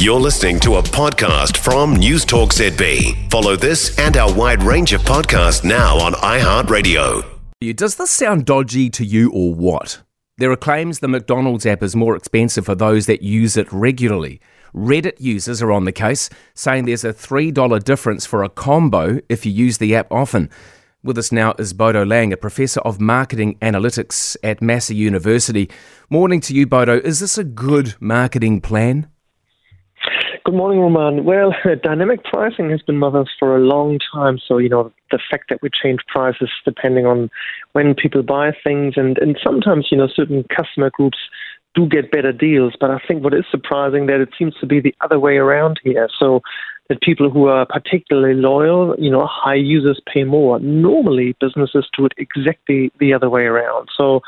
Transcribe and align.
You're 0.00 0.18
listening 0.18 0.58
to 0.60 0.76
a 0.76 0.82
podcast 0.82 1.58
from 1.58 1.94
News 1.94 2.24
Talk 2.24 2.54
ZB. 2.54 3.30
Follow 3.30 3.54
this 3.54 3.98
and 3.98 4.16
our 4.16 4.32
wide 4.32 4.62
range 4.62 4.94
of 4.94 5.02
podcasts 5.02 5.62
now 5.62 5.98
on 5.98 6.14
iHeartRadio. 6.14 7.22
Does 7.74 7.96
this 7.96 8.10
sound 8.10 8.46
dodgy 8.46 8.88
to 8.88 9.04
you 9.04 9.30
or 9.30 9.52
what? 9.52 10.00
There 10.38 10.50
are 10.50 10.56
claims 10.56 11.00
the 11.00 11.08
McDonald's 11.08 11.66
app 11.66 11.82
is 11.82 11.94
more 11.94 12.16
expensive 12.16 12.64
for 12.64 12.74
those 12.74 13.04
that 13.04 13.20
use 13.20 13.58
it 13.58 13.70
regularly. 13.70 14.40
Reddit 14.74 15.20
users 15.20 15.60
are 15.60 15.70
on 15.70 15.84
the 15.84 15.92
case, 15.92 16.30
saying 16.54 16.86
there's 16.86 17.04
a 17.04 17.12
$3 17.12 17.84
difference 17.84 18.24
for 18.24 18.42
a 18.42 18.48
combo 18.48 19.20
if 19.28 19.44
you 19.44 19.52
use 19.52 19.76
the 19.76 19.94
app 19.94 20.10
often. 20.10 20.48
With 21.02 21.18
us 21.18 21.30
now 21.30 21.54
is 21.58 21.74
Bodo 21.74 22.06
Lang, 22.06 22.32
a 22.32 22.38
professor 22.38 22.80
of 22.80 23.02
marketing 23.02 23.58
analytics 23.58 24.34
at 24.42 24.62
Massey 24.62 24.94
University. 24.94 25.70
Morning 26.08 26.40
to 26.40 26.54
you, 26.54 26.66
Bodo. 26.66 27.00
Is 27.00 27.20
this 27.20 27.36
a 27.36 27.44
good 27.44 27.96
marketing 28.00 28.62
plan? 28.62 29.09
Good 30.44 30.54
morning, 30.54 30.80
Roman. 30.80 31.24
Well, 31.24 31.54
dynamic 31.82 32.24
pricing 32.24 32.70
has 32.70 32.80
been 32.82 32.98
with 32.98 33.14
us 33.14 33.28
for 33.38 33.56
a 33.56 33.60
long 33.60 33.98
time. 34.12 34.38
So, 34.38 34.58
you 34.58 34.68
know, 34.68 34.92
the 35.10 35.18
fact 35.30 35.50
that 35.50 35.60
we 35.60 35.68
change 35.70 36.00
prices 36.08 36.50
depending 36.64 37.04
on 37.04 37.30
when 37.72 37.94
people 37.94 38.22
buy 38.22 38.52
things, 38.64 38.94
and, 38.96 39.18
and 39.18 39.38
sometimes, 39.44 39.88
you 39.90 39.98
know, 39.98 40.08
certain 40.14 40.44
customer 40.44 40.90
groups 40.90 41.18
do 41.74 41.86
get 41.86 42.10
better 42.10 42.32
deals. 42.32 42.74
But 42.80 42.90
I 42.90 42.98
think 43.06 43.22
what 43.22 43.34
is 43.34 43.44
surprising 43.50 44.06
that 44.06 44.20
it 44.20 44.30
seems 44.38 44.54
to 44.60 44.66
be 44.66 44.80
the 44.80 44.94
other 45.00 45.18
way 45.18 45.36
around 45.36 45.78
here. 45.84 46.08
So 46.18 46.40
that 46.90 47.00
people 47.02 47.30
who 47.30 47.46
are 47.46 47.64
particularly 47.66 48.34
loyal, 48.34 48.96
you 48.98 49.10
know, 49.10 49.26
high 49.30 49.54
users 49.54 50.00
pay 50.12 50.24
more. 50.24 50.58
Normally, 50.58 51.36
businesses 51.40 51.88
do 51.96 52.06
it 52.06 52.12
exactly 52.18 52.90
the 52.98 53.14
other 53.14 53.30
way 53.30 53.42
around. 53.42 53.88
So 53.96 54.20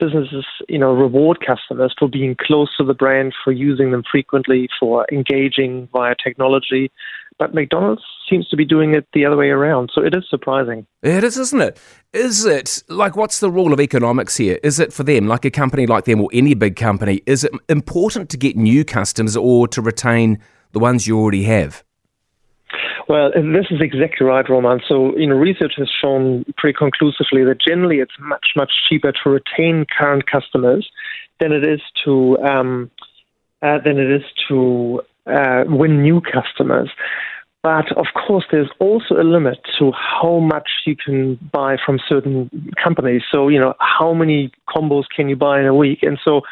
businesses, 0.00 0.44
you 0.68 0.78
know, 0.78 0.92
reward 0.92 1.38
customers 1.46 1.94
for 1.98 2.08
being 2.08 2.34
close 2.40 2.74
to 2.78 2.84
the 2.84 2.94
brand, 2.94 3.34
for 3.44 3.52
using 3.52 3.90
them 3.90 4.02
frequently, 4.10 4.68
for 4.80 5.06
engaging 5.12 5.88
via 5.92 6.14
technology. 6.22 6.90
But 7.38 7.54
McDonald's 7.54 8.02
seems 8.28 8.48
to 8.48 8.56
be 8.56 8.64
doing 8.64 8.94
it 8.94 9.06
the 9.14 9.24
other 9.24 9.36
way 9.36 9.48
around. 9.48 9.90
So 9.94 10.02
it 10.02 10.14
is 10.14 10.24
surprising. 10.28 10.86
It 11.02 11.24
is, 11.24 11.38
isn't 11.38 11.60
it? 11.60 11.78
Is 12.12 12.44
it 12.44 12.82
like 12.88 13.16
what's 13.16 13.40
the 13.40 13.50
rule 13.50 13.72
of 13.72 13.80
economics 13.80 14.36
here? 14.36 14.58
Is 14.62 14.80
it 14.80 14.92
for 14.92 15.04
them, 15.04 15.26
like 15.26 15.44
a 15.44 15.50
company 15.50 15.86
like 15.86 16.04
them 16.04 16.20
or 16.20 16.28
any 16.32 16.54
big 16.54 16.76
company, 16.76 17.22
is 17.26 17.44
it 17.44 17.52
important 17.68 18.30
to 18.30 18.36
get 18.36 18.56
new 18.56 18.84
customers 18.84 19.36
or 19.36 19.68
to 19.68 19.80
retain 19.80 20.38
the 20.72 20.78
ones 20.78 21.06
you 21.06 21.18
already 21.18 21.44
have? 21.44 21.84
Well, 23.10 23.32
this 23.34 23.66
is 23.72 23.80
exactly 23.80 24.24
right, 24.24 24.48
Roman. 24.48 24.80
So, 24.88 25.18
you 25.18 25.26
know, 25.26 25.34
research 25.34 25.72
has 25.78 25.90
shown 26.00 26.44
pretty 26.56 26.76
conclusively 26.78 27.42
that 27.42 27.56
generally 27.60 27.98
it's 27.98 28.14
much, 28.20 28.50
much 28.54 28.70
cheaper 28.88 29.10
to 29.10 29.30
retain 29.30 29.84
current 29.98 30.30
customers 30.30 30.88
than 31.40 31.50
it 31.50 31.66
is 31.66 31.80
to 32.04 32.38
um, 32.38 32.88
uh, 33.62 33.78
than 33.84 33.98
it 33.98 34.12
is 34.12 34.22
to 34.46 35.00
uh, 35.26 35.64
win 35.66 36.02
new 36.02 36.20
customers. 36.20 36.88
But 37.64 37.90
of 37.96 38.06
course, 38.14 38.44
there's 38.52 38.70
also 38.78 39.16
a 39.16 39.24
limit 39.24 39.58
to 39.80 39.90
how 39.90 40.38
much 40.38 40.68
you 40.86 40.94
can 40.94 41.34
buy 41.52 41.78
from 41.84 41.98
certain 42.08 42.48
companies. 42.80 43.22
So, 43.32 43.48
you 43.48 43.58
know, 43.58 43.74
how 43.80 44.14
many 44.14 44.52
combos 44.68 45.06
can 45.14 45.28
you 45.28 45.34
buy 45.34 45.58
in 45.58 45.66
a 45.66 45.74
week? 45.74 46.04
And 46.04 46.16
so, 46.24 46.42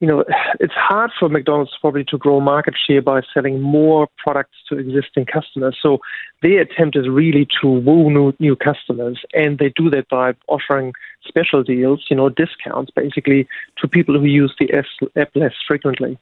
you 0.00 0.06
know, 0.06 0.24
it's 0.58 0.74
hard 0.74 1.10
for 1.18 1.28
McDonald's 1.28 1.76
probably 1.80 2.04
to 2.04 2.16
grow 2.16 2.40
market 2.40 2.74
share 2.86 3.02
by 3.02 3.20
selling 3.32 3.60
more 3.60 4.08
products 4.16 4.56
to 4.68 4.78
existing 4.78 5.26
customers. 5.26 5.76
So 5.80 5.98
their 6.42 6.62
attempt 6.62 6.96
is 6.96 7.08
really 7.08 7.46
to 7.60 7.68
woo 7.68 8.10
new, 8.10 8.32
new 8.40 8.56
customers, 8.56 9.20
and 9.34 9.58
they 9.58 9.72
do 9.76 9.90
that 9.90 10.08
by 10.08 10.32
offering 10.48 10.94
special 11.28 11.62
deals, 11.62 12.06
you 12.08 12.16
know, 12.16 12.30
discounts 12.30 12.90
basically 12.90 13.46
to 13.78 13.86
people 13.86 14.18
who 14.18 14.24
use 14.24 14.54
the 14.58 14.72
app 15.16 15.30
less 15.34 15.52
frequently. 15.68 16.18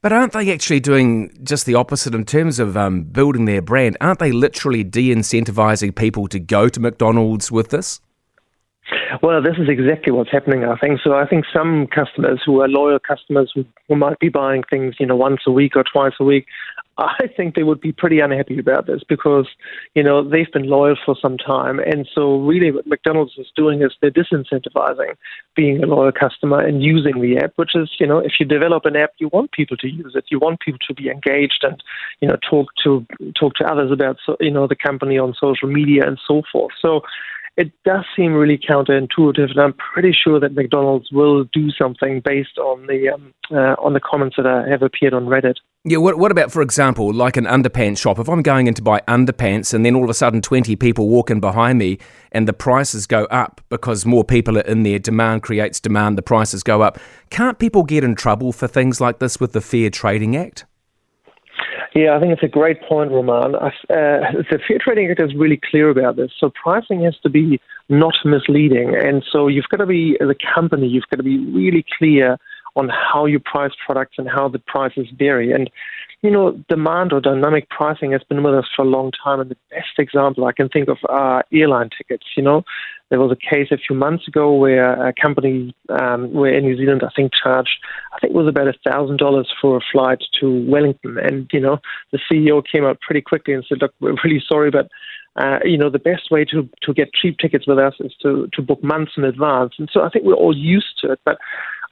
But 0.00 0.12
aren't 0.12 0.32
they 0.32 0.52
actually 0.52 0.80
doing 0.80 1.38
just 1.44 1.64
the 1.64 1.76
opposite 1.76 2.14
in 2.14 2.24
terms 2.24 2.58
of 2.58 2.76
um, 2.76 3.04
building 3.04 3.44
their 3.44 3.62
brand? 3.62 3.96
Aren't 4.00 4.18
they 4.18 4.32
literally 4.32 4.82
de 4.82 5.14
incentivizing 5.14 5.94
people 5.94 6.26
to 6.28 6.40
go 6.40 6.68
to 6.68 6.80
McDonald's 6.80 7.52
with 7.52 7.68
this? 7.68 8.00
Well, 9.20 9.42
this 9.42 9.56
is 9.58 9.68
exactly 9.68 10.12
what's 10.12 10.30
happening, 10.30 10.64
I 10.64 10.76
think. 10.76 11.00
So 11.02 11.14
I 11.14 11.26
think 11.26 11.44
some 11.52 11.86
customers 11.88 12.40
who 12.44 12.60
are 12.62 12.68
loyal 12.68 12.98
customers 12.98 13.52
who, 13.54 13.64
might 13.94 14.18
be 14.20 14.30
buying 14.30 14.62
things, 14.70 14.94
you 14.98 15.04
know, 15.04 15.16
once 15.16 15.42
a 15.46 15.50
week 15.50 15.76
or 15.76 15.84
twice 15.84 16.14
a 16.18 16.24
week, 16.24 16.46
I 16.96 17.26
think 17.36 17.54
they 17.54 17.62
would 17.62 17.80
be 17.80 17.92
pretty 17.92 18.20
unhappy 18.20 18.58
about 18.58 18.86
this 18.86 19.02
because, 19.06 19.48
you 19.94 20.02
know, 20.02 20.26
they've 20.26 20.50
been 20.50 20.68
loyal 20.68 20.96
for 21.04 21.14
some 21.20 21.36
time. 21.36 21.78
And 21.78 22.08
so 22.14 22.38
really 22.38 22.70
what 22.70 22.86
McDonald's 22.86 23.34
is 23.36 23.48
doing 23.54 23.82
is 23.82 23.92
they're 24.00 24.10
disincentivizing 24.10 25.14
being 25.54 25.82
a 25.82 25.86
loyal 25.86 26.12
customer 26.12 26.60
and 26.60 26.82
using 26.82 27.20
the 27.20 27.38
app, 27.38 27.52
which 27.56 27.74
is, 27.74 27.90
you 27.98 28.06
know, 28.06 28.18
if 28.18 28.32
you 28.40 28.46
develop 28.46 28.86
an 28.86 28.96
app, 28.96 29.12
you 29.18 29.28
want 29.28 29.52
people 29.52 29.76
to 29.78 29.88
use 29.88 30.12
it. 30.14 30.24
You 30.30 30.38
want 30.38 30.60
people 30.60 30.80
to 30.88 30.94
be 30.94 31.10
engaged 31.10 31.64
and, 31.64 31.82
you 32.20 32.28
know, 32.28 32.36
talk 32.48 32.68
to 32.84 33.06
talk 33.38 33.54
to 33.54 33.64
others 33.64 33.90
about, 33.90 34.16
you 34.40 34.50
know, 34.50 34.66
the 34.66 34.76
company 34.76 35.18
on 35.18 35.34
social 35.38 35.68
media 35.68 36.06
and 36.06 36.18
so 36.26 36.42
forth. 36.50 36.72
So 36.80 37.02
it 37.56 37.72
does 37.84 38.04
seem 38.16 38.32
really 38.32 38.58
counterintuitive, 38.58 39.50
and 39.50 39.60
I'm 39.60 39.74
pretty 39.74 40.12
sure 40.12 40.40
that 40.40 40.54
McDonald's 40.54 41.12
will 41.12 41.44
do 41.52 41.70
something 41.70 42.22
based 42.24 42.56
on 42.58 42.86
the 42.86 43.10
um, 43.10 43.34
uh, 43.50 43.74
on 43.78 43.92
the 43.92 44.00
comments 44.00 44.36
that 44.36 44.66
have 44.70 44.82
appeared 44.82 45.12
on 45.12 45.26
Reddit. 45.26 45.56
Yeah, 45.84 45.98
what, 45.98 46.16
what 46.16 46.30
about, 46.30 46.52
for 46.52 46.62
example, 46.62 47.12
like 47.12 47.36
an 47.36 47.44
underpants 47.44 47.98
shop? 47.98 48.18
If 48.18 48.28
I'm 48.28 48.42
going 48.42 48.68
in 48.68 48.74
to 48.74 48.82
buy 48.82 49.00
underpants 49.08 49.74
and 49.74 49.84
then 49.84 49.96
all 49.96 50.04
of 50.04 50.10
a 50.10 50.14
sudden 50.14 50.40
20 50.40 50.76
people 50.76 51.08
walk 51.08 51.28
in 51.28 51.40
behind 51.40 51.78
me 51.78 51.98
and 52.30 52.46
the 52.46 52.52
prices 52.52 53.06
go 53.06 53.24
up 53.24 53.60
because 53.68 54.06
more 54.06 54.24
people 54.24 54.56
are 54.56 54.62
in 54.62 54.84
there, 54.84 55.00
demand 55.00 55.42
creates 55.42 55.80
demand, 55.80 56.16
the 56.16 56.22
prices 56.22 56.62
go 56.62 56.82
up. 56.82 56.98
Can't 57.30 57.58
people 57.58 57.82
get 57.82 58.04
in 58.04 58.14
trouble 58.14 58.52
for 58.52 58.68
things 58.68 59.00
like 59.00 59.18
this 59.18 59.40
with 59.40 59.52
the 59.52 59.60
Fair 59.60 59.90
Trading 59.90 60.36
Act? 60.36 60.66
Yeah, 61.94 62.16
I 62.16 62.20
think 62.20 62.32
it's 62.32 62.42
a 62.42 62.48
great 62.48 62.80
point, 62.82 63.10
Roman. 63.10 63.54
Uh, 63.54 63.70
the 63.88 64.58
Fair 64.66 64.78
Trading 64.80 65.10
Act 65.10 65.20
is 65.20 65.34
really 65.34 65.60
clear 65.70 65.90
about 65.90 66.16
this. 66.16 66.30
So 66.38 66.50
pricing 66.50 67.04
has 67.04 67.16
to 67.22 67.28
be 67.28 67.60
not 67.88 68.14
misleading, 68.24 68.96
and 68.96 69.22
so 69.30 69.46
you've 69.46 69.68
got 69.70 69.78
to 69.78 69.86
be 69.86 70.16
as 70.20 70.28
a 70.30 70.36
company, 70.54 70.88
you've 70.88 71.08
got 71.10 71.18
to 71.18 71.22
be 71.22 71.38
really 71.50 71.84
clear 71.98 72.38
on 72.76 72.88
how 72.88 73.26
you 73.26 73.38
price 73.38 73.72
products 73.84 74.14
and 74.16 74.28
how 74.28 74.48
the 74.48 74.58
prices 74.58 75.06
vary. 75.18 75.52
And 75.52 75.70
you 76.22 76.30
know, 76.30 76.52
demand 76.68 77.12
or 77.12 77.20
dynamic 77.20 77.68
pricing 77.68 78.12
has 78.12 78.22
been 78.22 78.44
with 78.44 78.54
us 78.54 78.66
for 78.74 78.82
a 78.82 78.88
long 78.88 79.10
time. 79.22 79.40
And 79.40 79.50
the 79.50 79.56
best 79.70 79.98
example 79.98 80.44
I 80.44 80.52
can 80.52 80.68
think 80.68 80.88
of 80.88 80.98
are 81.08 81.44
airline 81.52 81.90
tickets. 81.96 82.24
You 82.36 82.44
know, 82.44 82.64
there 83.10 83.18
was 83.18 83.32
a 83.32 83.54
case 83.54 83.68
a 83.72 83.76
few 83.76 83.96
months 83.96 84.28
ago 84.28 84.54
where 84.54 85.08
a 85.08 85.12
company, 85.12 85.74
um, 85.88 86.32
where 86.32 86.54
in 86.56 86.64
New 86.64 86.76
Zealand, 86.76 87.02
I 87.04 87.10
think 87.14 87.32
charged, 87.34 87.76
I 88.12 88.20
think 88.20 88.34
it 88.34 88.36
was 88.36 88.46
about 88.46 88.68
a 88.68 88.74
thousand 88.88 89.18
dollars 89.18 89.52
for 89.60 89.76
a 89.76 89.80
flight 89.92 90.22
to 90.40 90.64
Wellington, 90.70 91.18
and 91.18 91.50
you 91.52 91.60
know, 91.60 91.78
the 92.12 92.20
CEO 92.30 92.62
came 92.64 92.84
out 92.84 93.00
pretty 93.00 93.20
quickly 93.20 93.52
and 93.52 93.64
said, 93.68 93.82
"Look, 93.82 93.92
we're 94.00 94.16
really 94.24 94.42
sorry, 94.46 94.70
but." 94.70 94.88
Uh, 95.34 95.60
you 95.64 95.78
know, 95.78 95.88
the 95.88 95.98
best 95.98 96.30
way 96.30 96.44
to, 96.44 96.68
to 96.82 96.92
get 96.92 97.10
cheap 97.14 97.38
tickets 97.38 97.66
with 97.66 97.78
us 97.78 97.94
is 98.00 98.12
to, 98.20 98.50
to 98.52 98.60
book 98.60 98.84
months 98.84 99.12
in 99.16 99.24
advance. 99.24 99.72
And 99.78 99.88
so 99.90 100.02
I 100.02 100.10
think 100.10 100.26
we're 100.26 100.34
all 100.34 100.54
used 100.54 100.98
to 101.00 101.12
it. 101.12 101.20
But 101.24 101.38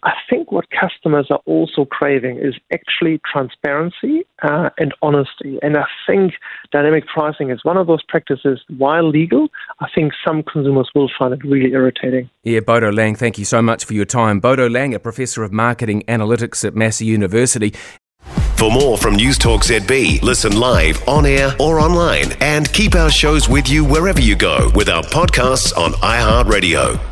I 0.03 0.13
think 0.29 0.51
what 0.51 0.67
customers 0.71 1.27
are 1.31 1.41
also 1.47 1.85
craving 1.85 2.39
is 2.39 2.55
actually 2.73 3.21
transparency 3.31 4.25
uh, 4.43 4.71
and 4.79 4.95
honesty. 5.03 5.59
And 5.63 5.77
I 5.77 5.85
think 6.07 6.35
dynamic 6.73 7.07
pricing 7.07 7.51
is 7.51 7.61
one 7.65 7.77
of 7.77 7.87
those 7.87 8.03
practices, 8.05 8.61
while 8.79 9.09
legal, 9.09 9.49
I 9.81 9.89
think 9.95 10.13
some 10.27 10.43
consumers 10.43 10.91
will 10.95 11.11
find 11.19 11.35
it 11.35 11.45
really 11.45 11.73
irritating. 11.73 12.31
Yeah, 12.45 12.61
Bodo 12.61 12.91
Lang, 12.91 13.15
thank 13.15 13.39
you 13.39 13.45
so 13.45 13.61
much 13.61 13.85
for 13.85 13.95
your 13.95 14.07
time. 14.07 14.41
Bodo 14.41 14.69
Lang, 14.69 14.95
a 14.95 14.99
professor 14.99 15.43
of 15.43 15.53
marketing 15.53 16.03
analytics 16.09 16.65
at 16.65 16.75
Massey 16.75 17.05
University. 17.05 17.75
For 18.57 18.71
more 18.71 18.99
from 18.99 19.17
News 19.17 19.39
Talk 19.39 19.63
ZB, 19.63 20.21
listen 20.23 20.59
live, 20.59 21.03
on 21.09 21.25
air, 21.25 21.55
or 21.59 21.81
online, 21.81 22.33
and 22.41 22.71
keep 22.73 22.95
our 22.95 23.11
shows 23.11 23.49
with 23.49 23.69
you 23.71 23.85
wherever 23.85 24.21
you 24.21 24.37
go 24.37 24.71
with 24.75 24.91
our 24.91 25.03
podcasts 25.03 25.75
on 25.79 25.93
iHeartRadio. 25.93 27.10